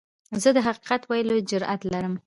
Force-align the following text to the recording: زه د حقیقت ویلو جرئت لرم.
زه 0.41 0.49
د 0.55 0.57
حقیقت 0.67 1.01
ویلو 1.09 1.37
جرئت 1.49 1.81
لرم. 1.91 2.13